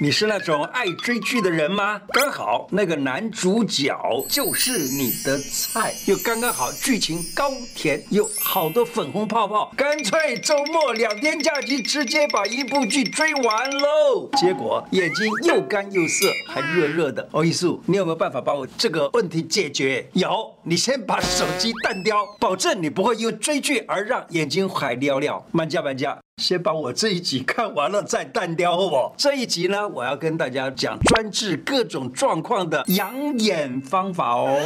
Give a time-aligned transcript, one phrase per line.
[0.00, 2.00] 你是那种爱追剧的人吗？
[2.12, 3.92] 刚好那个男主角
[4.28, 14.30] 就是你的菜，又刚刚好剧情高甜，有好多粉红泡泡，干脆周末两天假期直接把一部剧追完喽。
[14.36, 17.28] 结果眼睛又干又涩，还热热的。
[17.32, 20.08] 欧一素，你有没有办法把我这个问题解决？
[20.12, 25.44] 有，你先把手机淡掉，保证你不会因为追剧而让眼睛坏掉了。
[25.50, 26.16] 慢驾慢驾。
[26.38, 29.12] 先把我这一集看完了再淡掉，好不？
[29.16, 34.56] 这一集呢，我要跟大家讲专治各种状况的养眼方法哦。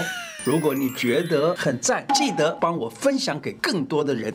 [0.45, 4.35] 如果你觉得很赞，记得帮我分享给更多的人。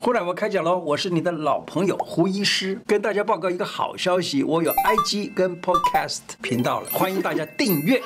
[0.00, 0.76] 忽然我开讲喽！
[0.78, 8.02] 我是你的老朋友胡医师，跟大家报告一个好消息，我有 IG 跟 Podcast 频道了，欢迎大家订阅。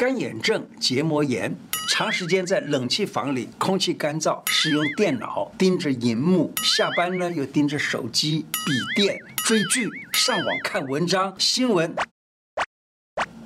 [0.00, 1.54] 干眼症、结膜炎，
[1.90, 11.94] 长时间在冷气房里，空气干燥，使用电脑，盯着荧幕，下班呢又盯着手机、笔电，追剧、上网看文章、新闻，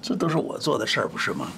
[0.01, 1.51] 这都是我做的事儿，不是吗？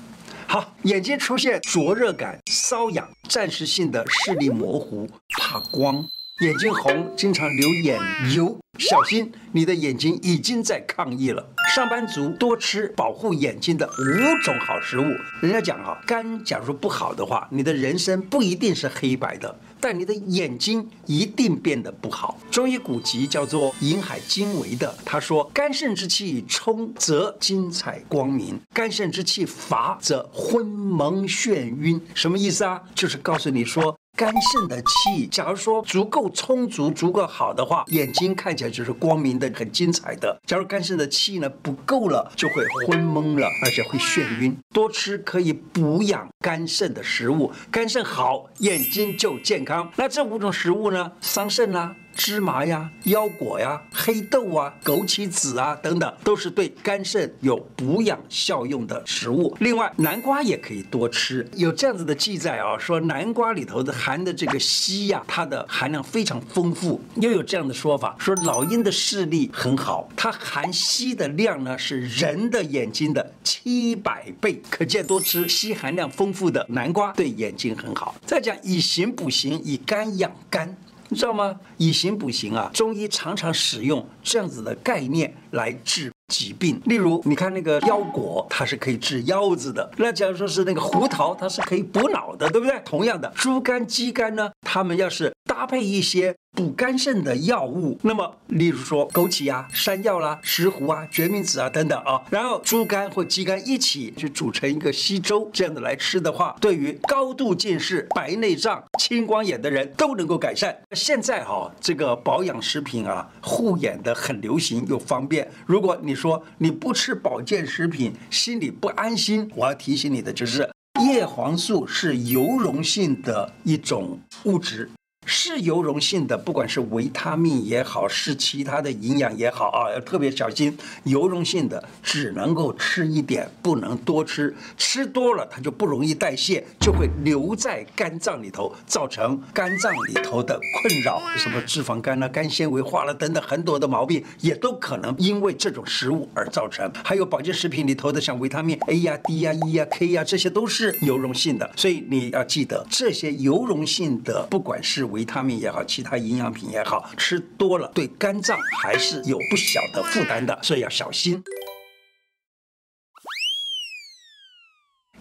[0.47, 6.03] 好，眼睛出现灼热感、瘙痒，暂时性的视力模糊、怕光。
[6.41, 7.99] 眼睛红，经常流眼
[8.35, 11.51] 油，小心你的眼睛已经在抗议了。
[11.77, 15.05] 上班族多吃保护眼睛的五种好食物。
[15.43, 22.41] 人家讲啊，肝假如不好的话，你的人生不一定是黑白的，但你的眼睛一定变得不好。
[22.51, 32.01] 中医古籍叫做《银海经纬》的，他说：肝肾之气充则精彩光明，肝肾之气乏则昏蒙眩晕。
[32.15, 32.81] 什么意思啊？
[32.95, 33.95] 就是告诉你说。
[34.17, 40.41] 肝肾的气，假如说足够充足、足够好的话，眼睛看起来就是光明的、很精彩的。
[40.47, 44.57] 假如肝肾的气呢不够了，就会昏蒙了，而且会眩晕。
[44.73, 49.93] 多吃可以补养肝肾的食物，肝肾好，眼睛就健康。
[49.97, 51.13] 那这五种食物呢？
[51.21, 51.95] 桑葚啦。
[52.17, 59.55] 芝麻呀、腰果呀、黑豆啊、枸杞子啊等等，都是对肝肾有补养效用的食物。
[59.61, 61.47] 另外，南瓜也可以多吃。
[61.55, 67.01] 有这样子的记载啊，说南瓜里头的含的这个硒呀，它的含量非常丰富。
[67.17, 78.15] 又有这样的说法，说老鹰的视力很好，它含硒的量呢是人的眼睛的七百倍，可见多吃硒含量丰富的南瓜对眼睛很好。
[78.25, 80.75] 再讲以形补形，以肝养肝。
[81.09, 81.59] 你知道吗？
[81.77, 86.81] 以形补形啊，中医常常使用这样子的概念来治疾病。
[86.85, 92.81] 例如，你看那个腰果，它是可以治腰子的；那假如说是那个胡桃，它是可以补脑的，对不对？
[92.85, 96.35] 同样的，猪肝、鸡肝呢，它们要是搭配一些。
[96.57, 110.75] 补肝肾的药物，那么例如说枸杞啊、山药啦、石斛啊、决明子啊等等啊，然后猪肝或鸡肝一起去煮成一个稀粥，这样的来吃的话，对于高度近视、白内障、青光眼的人都能够改善。
[110.93, 115.47] 现在哈、这个保养食品啊，护眼的很流行又方便。
[115.67, 120.71] 如果你说你不吃保健食品，心里不安心，我要提醒你的就是，
[121.05, 124.89] 叶黄素是油溶性的一种物质。
[125.27, 130.79] 是油溶性的，不管是维他命也好，是其他的营养也好啊，要特别小心。
[131.03, 146.89] 油溶性的只能够吃一点，不能多吃，吃多了它就不容易代谢，就会留在肝脏里头，造成肝脏里头的困扰，什么脂肪肝了、肝纤维化了等等很多的毛病，也都可能因为这种食物而造成。
[147.05, 161.43] 还有保健食品里头的像维他命 A 呀、D 呀、E 呀、K 呀，这些都是油溶性的，所以你要记得这些油溶性的，不管是维他命也好，其他营养品也好，吃多了对肝脏还是有不小的负担的，所以要小心。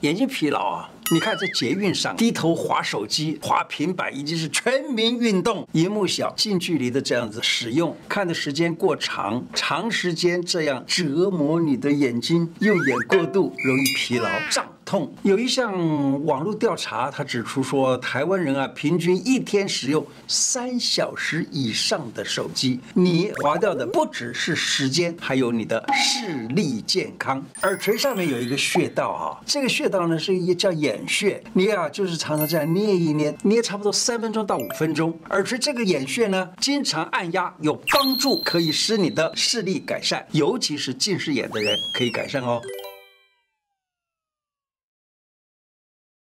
[0.02, 5.66] 眼睛疲劳啊，你看在捷运上低头划手机、划平板，已经是全民运动。
[5.72, 14.75] 荧幕小、近距离的这样子使用，看的时间过长，长时间这样折磨你的眼睛，用眼过度容易疲劳胀。
[14.86, 15.12] 痛。
[15.24, 27.44] 有一项网络调查，他指出说，台湾人啊，平均一天使用三小时以上的手机，你划掉的不只是时间，还有你的视力健康。
[27.64, 35.18] 耳垂上面有一个穴道啊，这个穴道呢是一叫眼穴，你啊就是常常这样捏一捏，捏差不多三分钟到五分钟。
[35.32, 42.62] 耳垂这个眼穴呢，经常按压有帮助，可以使你的视力改善，尤其是近视眼的人可以改善哦。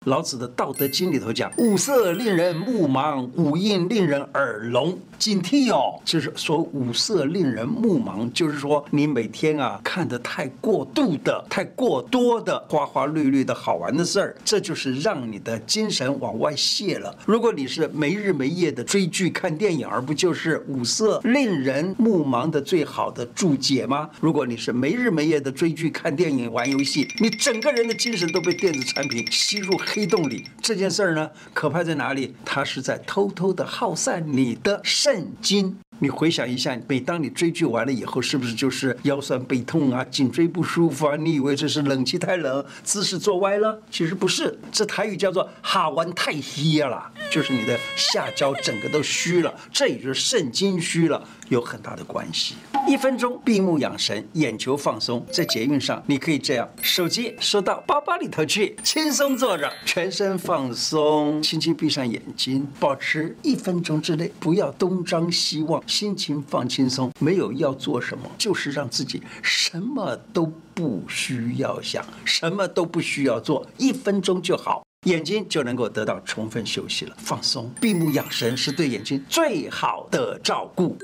[0.07, 4.97] 老子的《道德经》里头讲：五色令人目盲，五音令人耳聋。
[5.19, 17.13] 警惕哦，就是说五色令人目盲，就是说你每天啊看得太过度的、太过多的花花绿绿的好玩的事儿，这就是让你的精神往外泄了。
[17.25, 24.09] 如果你是没日没夜的追剧、看电影，而不就是五色令人目盲的最好的注解吗？
[24.21, 32.35] 如果你是没日没夜的追剧、看电影、玩游戏，你整个人的精神都被电子产品吸入黑洞里，这件事儿呢，可怕在哪里？
[32.45, 34.79] 它是在偷偷的耗散你的。
[34.83, 41.15] 肾经，你回想一下，每当你追剧完了以后，是不是就是腰酸背痛啊、颈椎不舒服啊？
[41.15, 43.81] 你以为这是冷气太冷，姿势坐歪了？
[43.89, 51.27] 其实不是，这台语叫做“哈完太虚了”，就是你的下焦整个都虚了，这也就是肾经虚了。
[51.49, 52.55] 有很大的关系。
[52.87, 77.15] 一分钟闭目养神，眼球放松，在捷运上你可以这样：手机收到包包里头去，轻松坐着，全身放松，轻轻闭上眼睛，保持一分钟之内不要东张西望，心情放轻松，没有要做什么，就是让自己什么都不需要想，什么都不需要做，一分钟就好，眼睛就能够得到充分休息了。
[77.17, 80.97] 放松，闭目养神是对眼睛最好的照顾。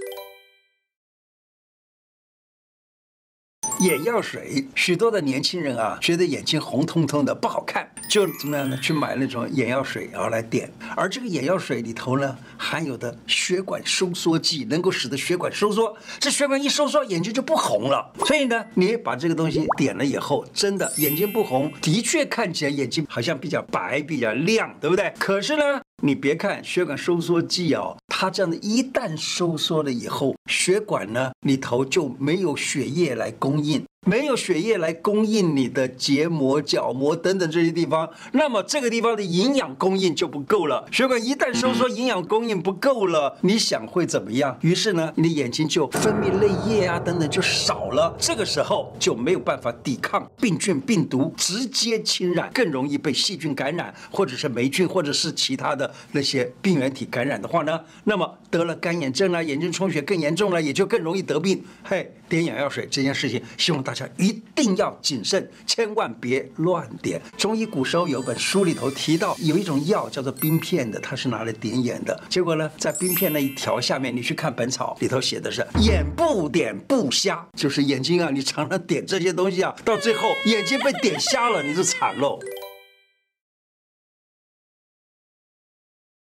[3.84, 8.80] 眼药水，许多的年轻人啊，觉得眼睛红彤彤的不好看，就怎么样呢？
[8.82, 10.72] 去买那种眼药水，然后来点。
[10.96, 15.94] 而这个眼药水里头呢，含有的血管收缩剂，能够使得血管收缩。
[16.18, 18.10] 这血管一收缩，眼睛就不红了。
[18.26, 25.14] 所以呢，你把这个东西点了以后，真的眼睛不红，的确看起来眼睛好像比较白、比较亮，对不对？
[25.20, 33.82] 可是呢，你别看血管收缩剂啊，它这样的一旦收缩了以后，血管呢里头就没有血液来供应。
[34.06, 40.86] 没有血液来供应你的结膜、角膜等等这些地方，那么这个地方的营养供应就不够了。
[40.92, 44.58] 血管一旦收缩，营养供应不够了，你想会怎么样？
[44.62, 48.14] 于是呢，你的眼睛就分泌泪液啊等等就少了。
[48.20, 61.64] 这个时候就没有办法抵抗病菌、病毒直接侵染，更容易被细菌感染，或者是霉菌，或者是其他的那些病原体感染的话呢，那么得了干眼症了，眼睛充血更严重了，也就更容易得病。
[61.84, 63.93] 嘿，点眼药水这件事情，希望大。
[63.94, 67.22] 大家一定要谨慎，千万别乱点。
[67.38, 72.20] 中医古时候有本书里头提到，有一种药叫做冰片的，它是拿来点眼的。
[72.28, 82.40] 结果呢，在冰片那一条下面，你去看《本草》里头写的是“眼不点不瞎”，就是眼睛啊，你常常点这些东西啊，到最后眼睛被点瞎了，你就惨喽。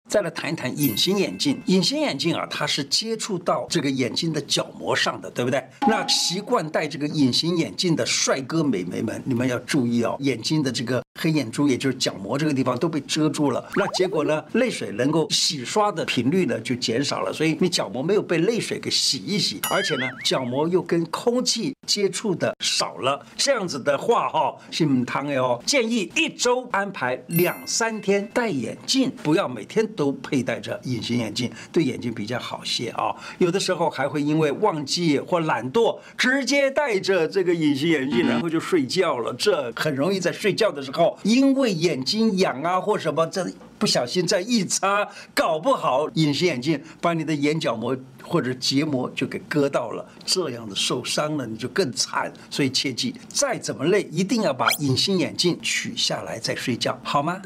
[0.08, 1.60] 再来谈一谈隐形眼镜。
[1.66, 5.62] 隐形眼镜啊，它是接触到这个眼睛的角膜上的，对不对？
[5.88, 13.64] 那习惯戴这个隐形眼镜的帅哥美眉们，你们要注意哦，眼睛的这个黑眼珠，也就是角膜这个地方都被遮住了。
[13.76, 23.24] 那结果呢，泪水能够洗刷的频率呢就减少了，所以你角膜没有被泪水给洗一洗，而且呢，角膜又跟空气接触的少了。
[23.36, 29.86] 这样子的话哈、哦，是汤哟，建议一周安排两三天戴眼镜，不要每天。
[29.96, 33.14] 都佩戴着隐形眼镜，对眼睛比较好些啊。
[33.38, 39.32] 有的时候还会因为忘记或懒惰，直接戴着这个隐形眼镜，然后就睡觉了。
[39.38, 43.46] 这很容易在睡觉的时候，因为眼睛痒啊或什么，这
[43.78, 52.32] 不小心再一擦，搞不好隐形眼镜把你的眼角膜或者结膜就给割到了，这样子受伤了你就更惨。
[52.50, 57.40] 所以切记，再怎么累，一定要把隐形眼镜取下来再睡觉，好吗？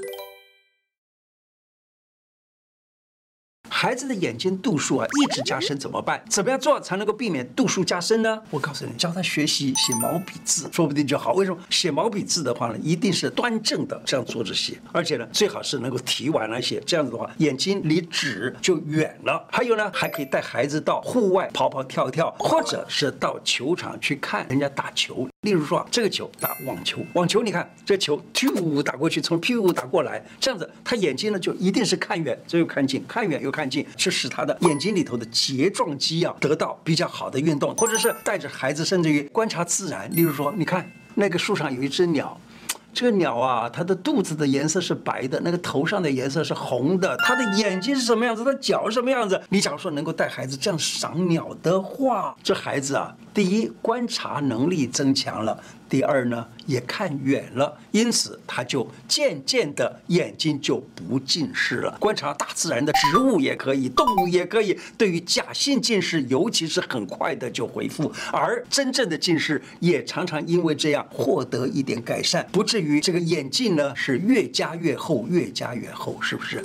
[3.82, 6.22] 孩子的眼睛度数啊一直加深怎么办？
[6.28, 8.38] 怎么样做才能够避免度数加深呢？
[8.50, 11.32] 我告诉你，教他学习写毛笔字，说不定就好。
[11.32, 11.56] 为什么？
[11.70, 16.78] 写毛笔字的话呢，一定是端正的这样坐着写，而且呢，最好是能够提完来写。
[16.84, 19.48] 这样子的话，眼睛离纸就远了。
[19.50, 25.26] 还有呢，还可以带孩子到户外跑跑跳跳，或者是到球场去看人家打球。
[25.42, 40.14] 例如说，这个球打网球，网球你看这球，咻打过去，从屁股打过来，这样子他眼睛呢就一定是看远，这又看近，看远又看近，是使他的眼睛里头的睫状肌啊得到比较好的运动，或者是带着孩子，甚至于观察自然。
[40.14, 42.38] 例如说，你看那个树上有一只鸟。
[42.92, 48.44] 这个鸟啊，它的肚子的颜色是白的，那个头上的颜色是红的，它的眼睛是什么样子？
[48.44, 49.40] 它脚是什么样子？
[49.48, 61.98] 你假如说能够带孩子这样赏鸟的话，这孩子啊，第一观察能力增强了，第二呢，也看远了，因此他就渐渐的眼睛就不近视了。
[61.98, 64.78] 观察大自然的植物也可以，动物也可以。
[64.96, 76.64] 对于假性近视，尤其是很快的就恢复，而真正的近视也常常因为这样获得一点改善，不至于这个眼镜呢是越加越厚，越加越厚，是不是？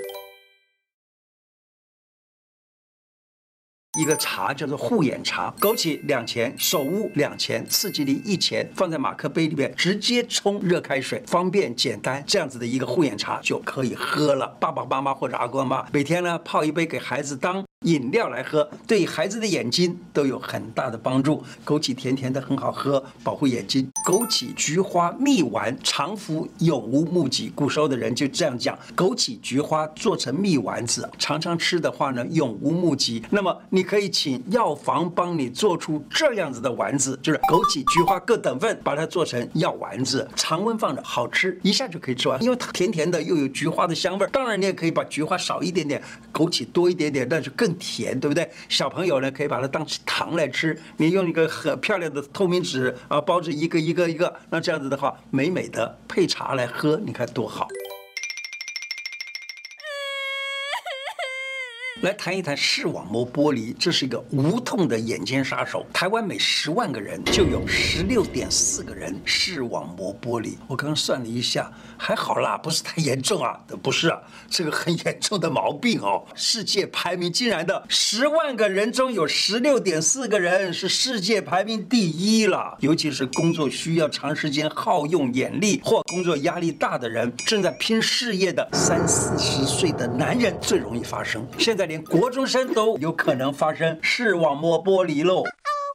[3.98, 14.48] 一个茶叫做护眼茶，枸杞两钱，首乌两钱，刺激梨一钱，放在马克杯里面，直接冲热开水，方便简单，这样子的一个护眼茶就可以喝了。
[14.60, 21.44] 爸爸妈妈或者阿公阿妈每天呢泡一杯给孩子当饮料来喝，对孩子的眼睛都有很大的帮助。
[21.66, 23.90] 枸杞甜甜的，很好喝，保护眼睛。
[24.06, 27.52] 枸杞菊花蜜丸，常服永无目疾。
[27.56, 33.24] 古时候的人就这样讲：枸杞菊花做成蜜丸子，常常吃的话呢，永无目疾。
[33.30, 42.42] 那么你可以请药房帮你做出这样子的丸子，就是枸杞菊花各等份，把它做成药丸子，常温放着，好吃，一下就可以吃完。
[42.42, 44.30] 因为它甜甜的，又有菊花的香味儿。
[44.30, 46.02] 当然你也可以把菊花少一点点，
[46.34, 47.75] 枸杞多一点点，那就更。
[47.78, 48.50] 甜，对不对？
[48.70, 50.80] 小朋友呢，可以把它当成糖来吃。
[50.98, 57.68] 你用一个很漂亮的透明纸啊，包着一个一个一个，那这样子的话，美美的配茶来喝，你看多好。
[62.02, 65.86] 来谈一谈视网膜剥离，这是一个无痛的眼睛杀手。
[65.94, 70.58] 台湾每十万个人就有十六点四个人视网膜剥离。
[70.68, 73.58] 我刚刚算了一下，还好啦，不是太严重啊。
[73.82, 76.26] 不是啊，这个很严重的毛病哦。
[76.36, 82.76] 世界排名竟然的十万个人中有十六点四个人是世界排名第一了。
[82.82, 91.48] 尤其是工作需要长时间耗用眼力或工作压力大的人，正在拼事业的三四十岁的男人最容易发生。
[91.58, 91.85] 现在。
[91.86, 95.44] 连国中生都有可能发生视网膜剥离喽。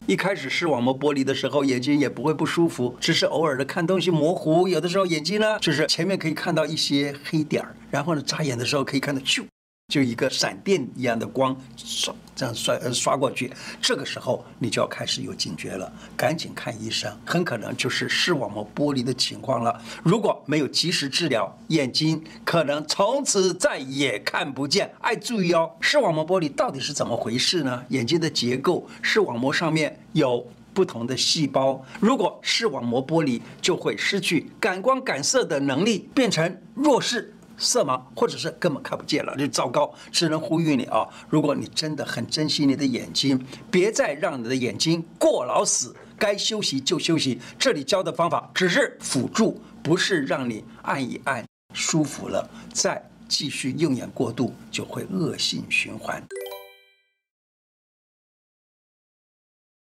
[0.06, 9.44] 一开始视网膜剥离的时候，眼睛也不会不舒服，只是偶尔的看东西模糊，有的时候眼睛呢，就是前面可以看到一些黑点儿，然后呢，眨眼的时候可以看到咻。
[9.90, 19.82] 就一个闪电一样的光，刷这样刷呃刷过去，这个时候你就要开始有警觉了，赶紧看医生，很可能就是视网膜剥离的情况了。
[20.04, 24.90] 如果没有及时治疗，眼睛可能从此再也看不见。
[25.00, 27.84] 爱注意哦，视网膜剥离到底是怎么回事呢？
[27.88, 37.34] 眼睛的结构，视网膜上面有不同的细胞，如果视网膜剥离，就会失去感光感色的能力，变成弱视。
[37.60, 39.94] 色盲，或者是根本看不见了，就糟糕。
[40.10, 47.38] 只能呼吁你啊，如果你真的很珍惜你的眼睛，别再让你的眼睛过劳死，该休息就休息。
[47.58, 56.20] 这里教的方法只是辅助，不是让你按一按舒服了，再继续用眼过度，就会恶性循环。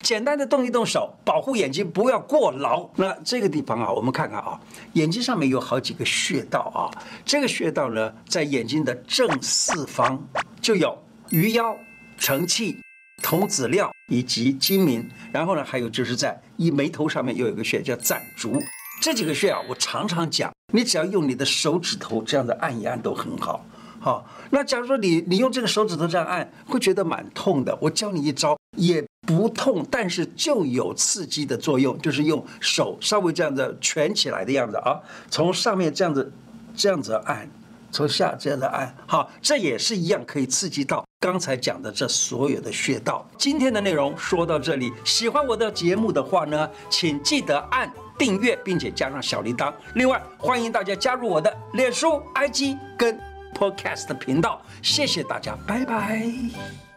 [0.03, 2.87] 简单的动一动手，保护眼睛不要过劳。
[2.97, 4.59] 那这个地方啊，我们看看啊，
[4.93, 6.91] 眼睛上面有好几个穴道啊。
[7.25, 10.21] 这个穴道呢，在眼睛的正四方
[10.61, 11.73] 就有鱼腰、
[12.17, 12.77] 承泣、
[13.23, 15.09] 童子尿以及睛明。
[15.31, 18.61] 然后呢，还有就是在一眉头上面又有一个穴叫攒竹。
[19.01, 23.65] 这几个穴啊，我常常讲，你只要用你的手指头这样子按一按都很好。
[24.03, 27.73] 好，那假如说你你用这个手指头这样按，会觉得蛮痛的。
[27.79, 36.29] 我教你一招，也不痛，但是就有刺激的作用，就是用手稍微这样子蜷起来的样子啊，从上面这样子
[36.75, 37.49] 这样子按，
[37.93, 43.25] 从下这样子按，好，这也是一样可以刺激到刚才讲的这所有的穴道。
[43.37, 49.73] 今天的内容说到这里，喜欢我的节目的话呢，请记得按订阅，并且加上小铃铛。
[49.95, 53.32] 另外，欢迎大家加入我的脸书、IG 跟。
[53.53, 56.92] Podcast 频道，谢谢大家，拜拜。